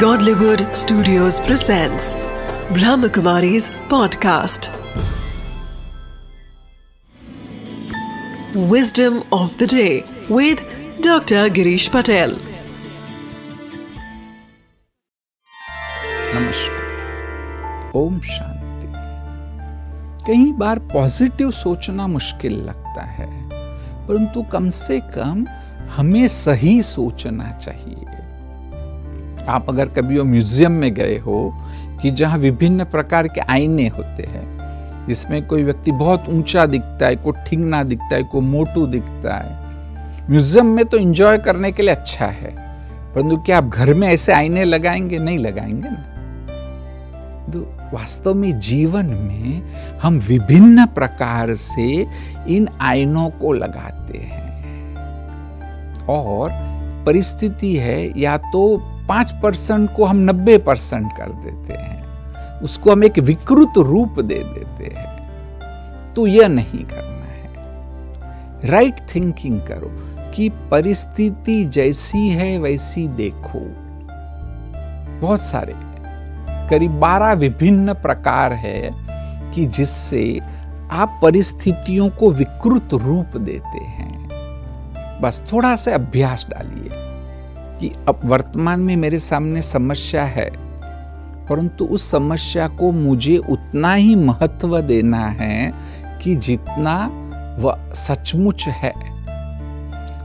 [0.00, 2.16] Godlywood Studios presents
[2.76, 4.68] Brahmakumari's podcast.
[8.72, 10.58] Wisdom of the day with
[11.00, 11.48] Dr.
[11.58, 12.34] Girish Patel.
[16.34, 18.92] नमस्कार ओम शांति
[20.26, 23.30] कई बार positive सोचना मुश्किल लगता है
[24.08, 25.46] परंतु कम से कम
[25.96, 28.25] हमें सही सोचना चाहिए
[29.48, 31.52] आप अगर कभी वो म्यूज़ियम में गए हो
[32.02, 37.16] कि जहाँ विभिन्न प्रकार के आईने होते हैं, जिसमें कोई व्यक्ति बहुत ऊँचा दिखता है,
[37.16, 39.64] कोई ठिंगना दिखता है, कोई मोटू दिखता है,
[40.30, 42.50] म्यूज़ियम में तो एंजॉय करने के लिए अच्छा है,
[43.14, 45.18] परंतु क्या आप घर में ऐसे आईने लगाएँगे?
[45.18, 46.12] नहीं लगाएँगे ना।
[47.46, 47.60] तो
[47.92, 49.62] वास्तव में जीवन में
[50.02, 52.06] हम विभिन्न प्रकार से
[52.48, 54.44] इन आईनों को लगाते हैं।
[56.08, 56.50] और
[57.06, 62.06] परिस्थिति है, या तो पाँच परसेंट को हम नब्बे परसेंट कर देते हैं।
[62.60, 65.16] उसको हम एक विकृत रूप दे देते हैं।
[66.12, 67.52] तो यह नहीं करना है।
[68.70, 73.86] राइट थिंकिंग करो कि परिस्थिति जैसी है, वैसी देखो।
[75.20, 75.74] बहुत सारे,
[76.70, 78.90] करीब बारह विभिन्न प्रकार है
[79.52, 80.40] कि जिससे
[80.90, 84.28] आप परिस्थितियों को विकृत रूप देते हैं।
[85.20, 87.05] बस थोड़ा सा अभ्यास डालिए।
[87.80, 90.50] कि अब वर्तमान में मेरे सामने समस्या है,
[91.48, 95.72] परंतु उस समस्या को मुझे उतना ही महत्व देना है
[96.22, 96.96] कि जितना
[97.60, 98.92] वह सचमुच है।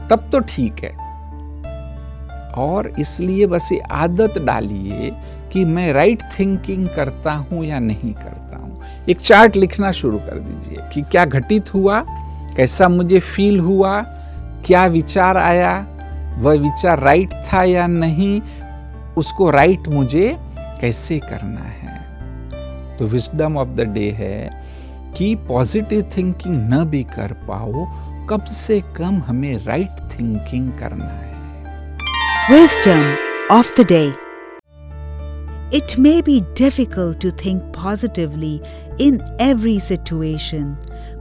[0.08, 0.90] तब तो ठीक है।
[2.54, 5.10] और इसलिए बस ये आदत डालिए
[5.52, 10.38] कि मैं राइट थिंकिंग करता हूँ या नहीं करता हूँ। एक चार्ट लिखना शुरू कर
[10.38, 12.04] दीजिए कि क्या घटित हुआ,
[12.56, 14.00] कैसा मुझे फील हुआ,
[14.66, 15.74] क्या विचार आया
[16.38, 18.40] वह विचार राइट था या नहीं
[19.16, 22.02] उसको राइट मुझे कैसे करना है?
[22.96, 24.64] तो विजडम ऑफ़ द डे है
[25.16, 27.72] कि पॉजिटिव थिंकिंग न भी कर पाओ
[28.26, 31.32] कम से कम हमें राइट थिंकिंग करना है।
[32.50, 33.16] Wisdom
[33.54, 34.12] of the day
[35.72, 38.60] It may be difficult to think positively
[39.00, 40.64] in every situation,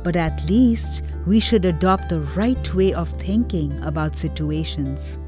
[0.04, 5.20] but at least we should adopt the right way of thinking about situations.